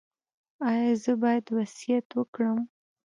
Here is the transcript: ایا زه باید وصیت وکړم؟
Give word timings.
ایا 0.67 0.91
زه 1.03 1.13
باید 1.21 1.45
وصیت 1.57 2.07
وکړم؟ 2.13 2.57